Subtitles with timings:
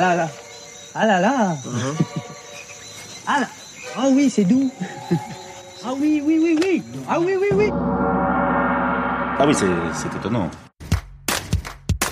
[0.00, 0.28] là là.
[0.94, 1.56] Ah là là.
[3.26, 3.46] Ah là.
[3.96, 4.70] Ah oui, c'est doux.
[5.84, 6.82] Ah oui, oui, oui, oui.
[7.08, 7.68] Ah oui, oui, oui.
[7.72, 10.50] Ah oui, c'est c'est étonnant.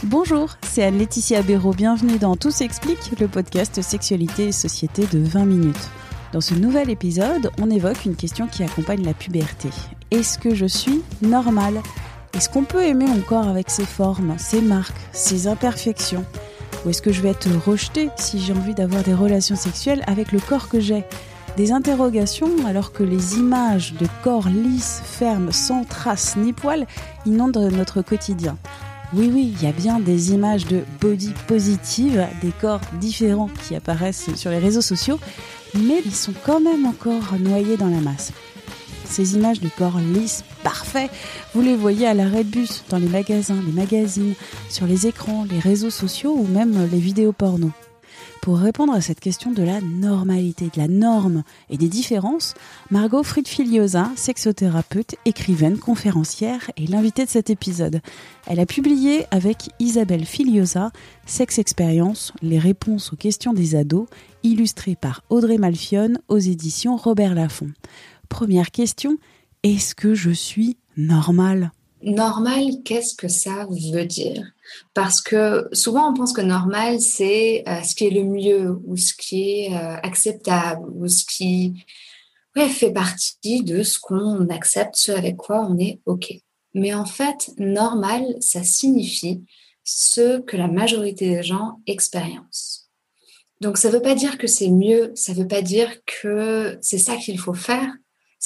[0.03, 1.75] Bonjour, c'est Anne-Laetitia Béraud.
[1.75, 5.91] Bienvenue dans Tout s'explique, le podcast Sexualité et Société de 20 minutes.
[6.33, 9.69] Dans ce nouvel épisode, on évoque une question qui accompagne la puberté.
[10.11, 11.81] Est-ce que je suis normale?
[12.35, 16.25] Est-ce qu'on peut aimer mon corps avec ses formes, ses marques, ses imperfections?
[16.87, 20.31] Ou est-ce que je vais être rejetée si j'ai envie d'avoir des relations sexuelles avec
[20.31, 21.03] le corps que j'ai?
[21.57, 26.87] Des interrogations alors que les images de corps lisses, fermes, sans traces ni poils
[27.25, 28.57] inondent notre quotidien.
[29.15, 33.75] Oui, oui, il y a bien des images de body positive, des corps différents qui
[33.75, 35.19] apparaissent sur les réseaux sociaux,
[35.75, 38.33] mais ils sont quand même encore noyés dans la masse.
[39.09, 41.11] Ces images de corps lisses, parfaits,
[41.55, 44.35] vous les voyez à l'arrêt de bus, dans les magasins, les magazines,
[44.69, 47.71] sur les écrans, les réseaux sociaux ou même les vidéos porno.
[48.47, 52.55] Pour répondre à cette question de la normalité, de la norme et des différences,
[52.93, 58.01] Margot Fried-Filiosa, sexothérapeute, écrivaine, conférencière, est l'invitée de cet épisode.
[58.47, 60.93] Elle a publié avec Isabelle Filiosa
[61.27, 64.07] Sex Expérience, les réponses aux questions des ados,
[64.45, 67.73] illustrée par Audrey Malfione aux éditions Robert Laffont.
[68.29, 69.19] Première question,
[69.63, 71.73] est-ce que je suis normale?
[72.03, 74.45] Normal, qu'est-ce que ça veut dire?
[74.95, 78.97] Parce que souvent on pense que normal, c'est euh, ce qui est le mieux ou
[78.97, 81.75] ce qui est euh, acceptable ou ce qui
[82.65, 86.33] fait partie de ce qu'on accepte, ce avec quoi on est OK.
[86.75, 89.45] Mais en fait, normal, ça signifie
[89.85, 92.89] ce que la majorité des gens expériencent.
[93.61, 96.79] Donc ça ne veut pas dire que c'est mieux, ça ne veut pas dire que
[96.83, 97.95] c'est ça qu'il faut faire,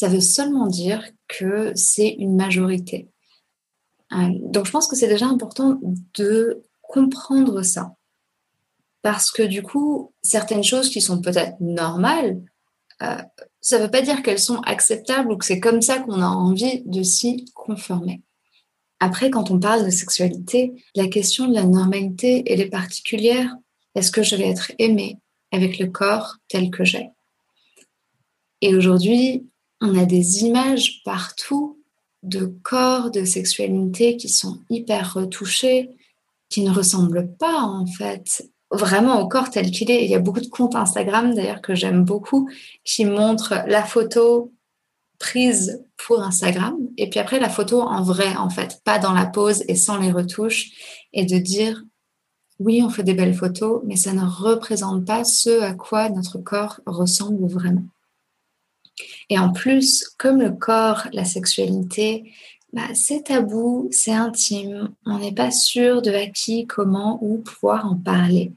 [0.01, 3.11] ça veut seulement dire que c'est une majorité.
[4.15, 5.79] Euh, donc je pense que c'est déjà important
[6.15, 7.93] de comprendre ça.
[9.03, 12.41] Parce que du coup, certaines choses qui sont peut-être normales,
[13.03, 13.19] euh,
[13.61, 16.29] ça ne veut pas dire qu'elles sont acceptables ou que c'est comme ça qu'on a
[16.29, 18.23] envie de s'y conformer.
[19.01, 23.55] Après, quand on parle de sexualité, la question de la normalité, elle est particulière.
[23.95, 25.19] Est-ce que je vais être aimée
[25.53, 27.11] avec le corps tel que j'ai?
[28.63, 29.50] Et aujourd'hui,
[29.81, 31.79] on a des images partout
[32.23, 35.91] de corps, de sexualité qui sont hyper retouchés,
[36.49, 40.05] qui ne ressemblent pas en fait vraiment au corps tel qu'il est.
[40.05, 42.49] Il y a beaucoup de comptes Instagram d'ailleurs que j'aime beaucoup
[42.85, 44.53] qui montrent la photo
[45.19, 49.27] prise pour Instagram et puis après la photo en vrai en fait, pas dans la
[49.27, 50.71] pose et sans les retouches
[51.13, 51.83] et de dire
[52.59, 56.37] oui, on fait des belles photos, mais ça ne représente pas ce à quoi notre
[56.37, 57.85] corps ressemble vraiment.
[59.29, 62.33] Et en plus, comme le corps, la sexualité,
[62.73, 67.87] bah, c'est tabou, c'est intime, on n'est pas sûr de à qui, comment, où pouvoir
[67.87, 68.53] en parler.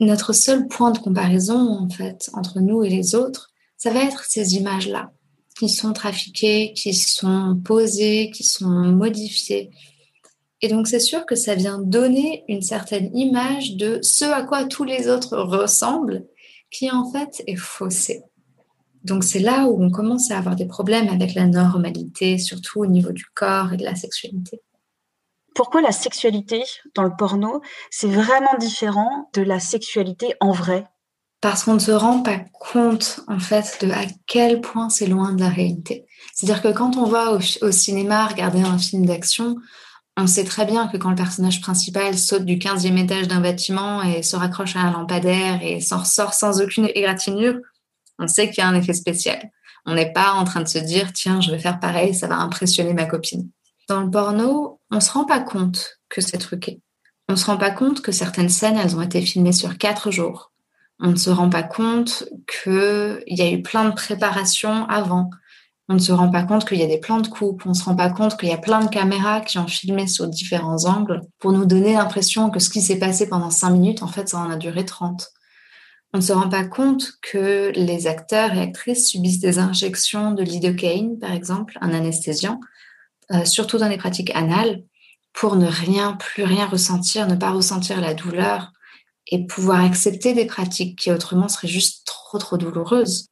[0.00, 4.24] Notre seul point de comparaison, en fait, entre nous et les autres, ça va être
[4.24, 5.12] ces images-là,
[5.58, 9.70] qui sont trafiquées, qui sont posées, qui sont modifiées.
[10.60, 14.64] Et donc, c'est sûr que ça vient donner une certaine image de ce à quoi
[14.64, 16.26] tous les autres ressemblent,
[16.70, 18.22] qui en fait est faussée.
[19.04, 22.86] Donc c'est là où on commence à avoir des problèmes avec la normalité, surtout au
[22.86, 24.60] niveau du corps et de la sexualité.
[25.54, 26.62] Pourquoi la sexualité
[26.94, 30.84] dans le porno, c'est vraiment différent de la sexualité en vrai?
[31.40, 35.32] Parce qu'on ne se rend pas compte en fait de à quel point c'est loin
[35.32, 36.06] de la réalité.
[36.34, 39.56] C'est-à-dire que quand on va au, au cinéma regarder un film d'action,
[40.16, 44.02] on sait très bien que quand le personnage principal saute du 15e étage d'un bâtiment
[44.02, 47.54] et se raccroche à un lampadaire et s'en ressort sans aucune égratignure,
[48.18, 49.50] on sait qu'il y a un effet spécial.
[49.86, 52.36] On n'est pas en train de se dire, tiens, je vais faire pareil, ça va
[52.36, 53.48] impressionner ma copine.
[53.88, 56.82] Dans le porno, on ne se rend pas compte que c'est truqué.
[57.28, 60.10] On ne se rend pas compte que certaines scènes, elles ont été filmées sur quatre
[60.10, 60.52] jours.
[61.00, 65.30] On ne se rend pas compte qu'il y a eu plein de préparations avant.
[65.88, 67.62] On ne se rend pas compte qu'il y a des plans de coupe.
[67.64, 70.06] On ne se rend pas compte qu'il y a plein de caméras qui ont filmé
[70.06, 74.02] sur différents angles pour nous donner l'impression que ce qui s'est passé pendant cinq minutes,
[74.02, 75.30] en fait, ça en a duré 30.
[76.14, 80.42] On ne se rend pas compte que les acteurs et actrices subissent des injections de
[80.42, 82.60] lidocaïne, par exemple, un anesthésiant,
[83.32, 84.82] euh, surtout dans les pratiques anales,
[85.34, 88.72] pour ne rien, plus rien ressentir, ne pas ressentir la douleur
[89.26, 93.28] et pouvoir accepter des pratiques qui autrement seraient juste trop, trop douloureuses.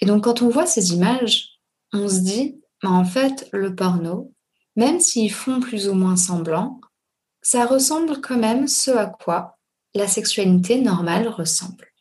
[0.00, 1.48] Et donc, quand on voit ces images,
[1.94, 4.32] on se dit, mais en fait, le porno,
[4.76, 6.80] même s'ils font plus ou moins semblant,
[7.40, 9.58] ça ressemble quand même ce à quoi
[9.94, 11.91] la sexualité normale ressemble.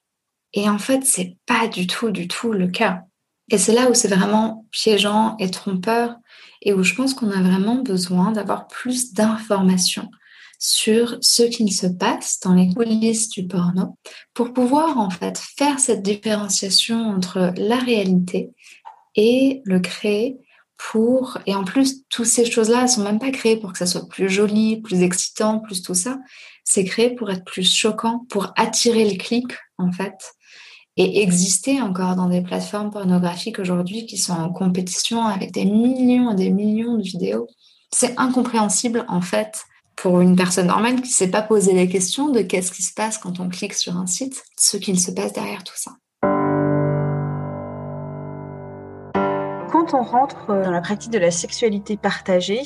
[0.53, 3.03] Et en fait, c'est pas du tout, du tout le cas.
[3.49, 6.15] Et c'est là où c'est vraiment piégeant et trompeur
[6.61, 10.09] et où je pense qu'on a vraiment besoin d'avoir plus d'informations
[10.57, 13.97] sur ce qui se passe dans les coulisses du porno
[14.33, 18.51] pour pouvoir en fait faire cette différenciation entre la réalité
[19.15, 20.37] et le créer
[20.77, 24.07] pour et en plus toutes ces choses-là sont même pas créées pour que ça soit
[24.07, 26.19] plus joli, plus excitant, plus tout ça,
[26.63, 30.15] c'est créé pour être plus choquant, pour attirer le clic en fait
[30.97, 36.31] et exister encore dans des plateformes pornographiques aujourd'hui qui sont en compétition avec des millions
[36.31, 37.47] et des millions de vidéos.
[37.93, 39.63] C'est incompréhensible en fait
[39.95, 42.93] pour une personne normale qui ne s'est pas posé les questions de qu'est-ce qui se
[42.93, 45.91] passe quand on clique sur un site, ce qu'il se passe derrière tout ça.
[49.71, 52.61] Quand on rentre dans la pratique de la sexualité partagée,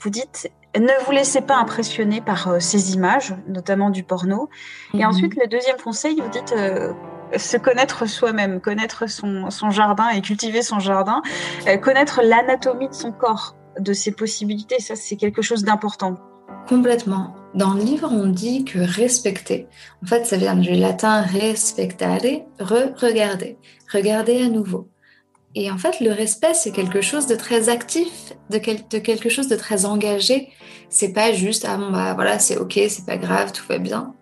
[0.00, 4.48] vous dites ne vous laissez pas impressionner par euh, ces images, notamment du porno.
[4.92, 5.06] Et mhm.
[5.06, 6.92] ensuite, le deuxième conseil, vous dites euh,
[7.38, 11.22] se connaître soi-même, connaître son, jardin et cultiver son jardin,
[11.68, 16.16] euh, connaître l'anatomie de son corps, de ses possibilités, ça c'est quelque chose d'important.
[16.68, 17.34] Complètement.
[17.54, 19.68] Dans le livre, on dit que respecter,
[20.02, 22.20] en fait, ça vient du latin respectare,
[22.58, 23.58] re-regarder,
[23.92, 24.88] regarder à nouveau.
[25.54, 29.48] Et en fait, le respect, c'est quelque chose de très actif, de, de quelque chose
[29.48, 30.48] de très engagé.
[30.88, 34.14] C'est pas juste, ah bon, bah voilà, c'est ok, c'est pas grave, tout va bien.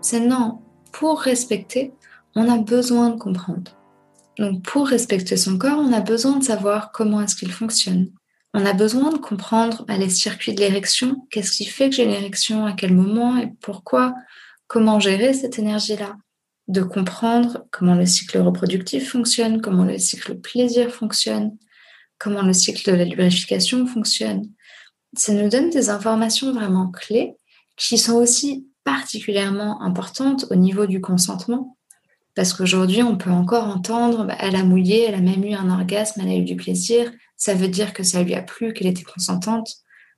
[0.00, 0.60] C'est non.
[0.92, 1.92] Pour respecter,
[2.38, 3.72] on a besoin de comprendre.
[4.38, 8.12] Donc, pour respecter son corps, on a besoin de savoir comment est-ce qu'il fonctionne.
[8.54, 12.04] On a besoin de comprendre bah, les circuits de l'érection, qu'est-ce qui fait que j'ai
[12.04, 14.14] une érection, à quel moment et pourquoi,
[14.68, 16.16] comment gérer cette énergie-là,
[16.68, 21.58] de comprendre comment le cycle reproductif fonctionne, comment le cycle plaisir fonctionne,
[22.18, 24.48] comment le cycle de la lubrification fonctionne.
[25.16, 27.34] Ça nous donne des informations vraiment clés
[27.76, 31.77] qui sont aussi particulièrement importantes au niveau du consentement
[32.38, 35.68] parce qu'aujourd'hui, on peut encore entendre, bah, elle a mouillé, elle a même eu un
[35.70, 37.10] orgasme, elle a eu du plaisir.
[37.36, 39.68] Ça veut dire que ça lui a plu, qu'elle était consentante.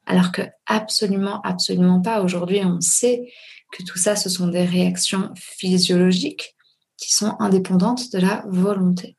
[0.05, 2.21] Alors que absolument, absolument pas.
[2.21, 3.33] Aujourd'hui, on sait
[3.73, 6.55] que tout ça, ce sont des réactions physiologiques
[6.99, 9.17] qui sont indépendantes de la volonté.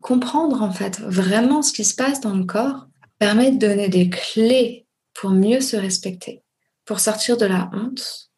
[0.00, 2.86] Comprendre en fait vraiment ce qui se passe dans le corps
[3.18, 6.44] permet de donner des clés pour mieux se respecter,
[6.84, 8.30] pour sortir de la honte,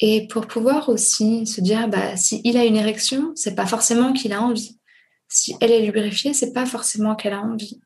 [0.00, 4.12] et pour pouvoir aussi se dire, bah, si il a une érection, c'est pas forcément
[4.12, 4.78] qu'il a envie.
[5.28, 7.80] Si elle est lubrifiée, c'est pas forcément qu'elle a envie.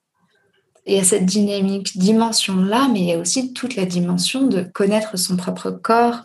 [0.87, 4.62] il y a cette dynamique, dimension-là, mais il y a aussi toute la dimension de
[4.62, 6.25] connaître son propre corps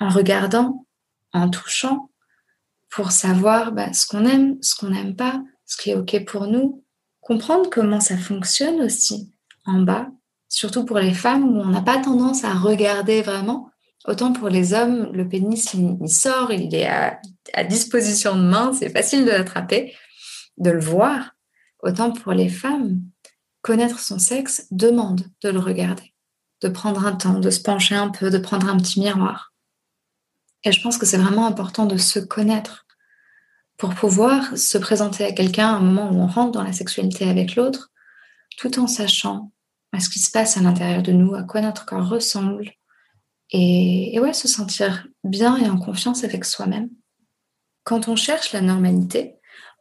[0.00, 0.86] en regardant,
[1.32, 2.10] en touchant,
[2.90, 6.46] pour savoir bah, ce qu'on aime, ce qu'on n'aime pas, ce qui est OK pour
[6.46, 6.84] nous.
[7.20, 9.32] Comprendre comment ça fonctionne aussi
[9.64, 10.08] en bas,
[10.48, 13.71] surtout pour les femmes où on n'a pas tendance à regarder vraiment,
[14.06, 17.20] Autant pour les hommes, le pénis, il, sort, il est à,
[17.64, 19.94] disposition de main, c'est facile de l'attraper,
[20.56, 21.34] de le voir.
[21.82, 23.00] Autant pour les femmes,
[23.60, 26.14] connaître son sexe demande de le regarder,
[26.62, 29.52] de prendre un temps, de se pencher un peu, de prendre un petit miroir.
[30.64, 32.86] Et je pense que c'est vraiment important de se connaître
[33.76, 37.28] pour pouvoir se présenter à quelqu'un à un moment où on rentre dans la sexualité
[37.28, 37.90] avec l'autre,
[38.58, 39.52] tout en sachant
[39.98, 42.72] ce qui se passe à l'intérieur de nous, à quoi notre corps ressemble,
[43.50, 46.88] et, ouais, se sentir bien et en confiance avec soi-même.
[47.84, 49.34] Quand on cherche la normalité,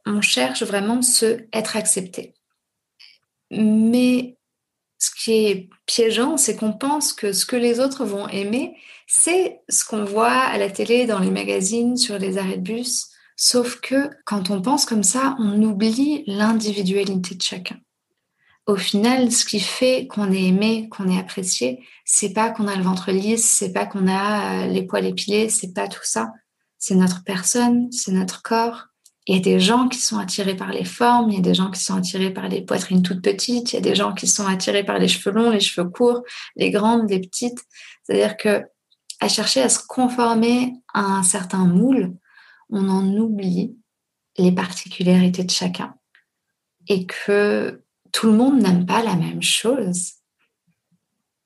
[0.05, 2.33] on cherche vraiment ce être accepté.
[3.51, 4.37] Mais
[4.97, 8.75] ce qui est piégeant, c'est qu'on pense que ce que les autres vont aimer,
[9.07, 13.07] c'est ce qu'on voit à la télé, dans les magazines, sur les arrêts de bus.
[13.35, 17.79] Sauf que quand on pense comme ça, on oublie l'individualité de chacun
[18.67, 22.75] au final, ce qui fait qu'on est aimé, qu'on est apprécié, c'est pas qu'on a
[22.75, 26.31] le ventre lisse, c'est pas qu'on a euh, les poils épilés, c'est pas tout ça.
[26.77, 28.87] C'est notre personne, c'est notre corps.
[29.27, 31.53] Il y a des gens qui sont attirés par les formes, il y a des
[31.53, 34.27] gens qui sont attirés par les poitrines toutes petites, il y a des gens qui
[34.27, 36.23] sont attirés par les cheveux longs, les cheveux courts,
[36.55, 37.59] les grandes, les petites.
[38.03, 38.63] C'est-à-dire que
[39.19, 42.15] à chercher à se conformer à un certain moule,
[42.69, 43.75] on en oublie
[44.37, 45.93] les particularités de chacun.
[46.87, 50.13] Et que tout le monde n'aime pas la même chose.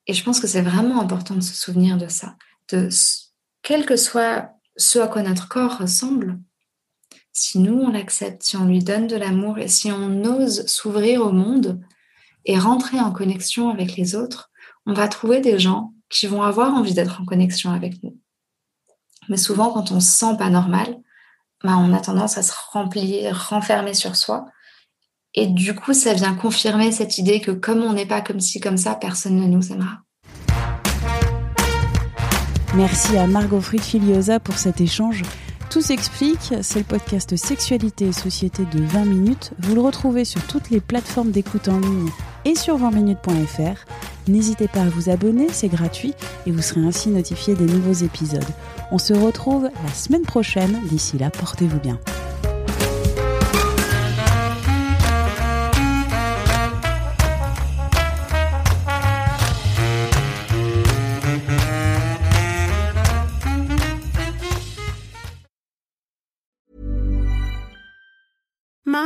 [0.08, 2.36] Et je pense que c'est vraiment important de se souvenir de ça,
[2.72, 2.90] de
[3.62, 6.40] quel que soit ce à quoi notre corps ressemble,
[7.32, 11.22] si nous on l'accepte, si on lui donne de l'amour et si on ose s'ouvrir
[11.22, 11.82] au monde
[12.46, 14.52] et rentrer en connexion avec les autres,
[14.86, 18.18] on va trouver des gens qui vont avoir envie d'être en connexion avec nous.
[19.28, 20.96] Mais souvent, quand on se sent pas normal,
[21.64, 24.46] bah, on a tendance à se remplir, renfermer sur soi.
[25.36, 28.60] Et du coup, ça vient confirmer cette idée que comme on n'est pas comme ci,
[28.60, 30.00] comme ça, personne ne nous aimera.
[32.74, 35.24] Merci à Margot Fried-Filiosa pour cet échange.
[35.70, 39.52] Tout s'explique, c'est le podcast Sexualité et Société de 20 minutes.
[39.60, 42.10] Vous le retrouvez sur toutes les plateformes d'écoute en ligne
[42.46, 43.86] et sur 20minutes.fr.
[44.28, 46.14] N'hésitez pas à vous abonner, c'est gratuit
[46.46, 48.46] et vous serez ainsi notifié des nouveaux épisodes.
[48.92, 50.80] On se retrouve la semaine prochaine.
[50.90, 52.00] D'ici là, portez-vous bien.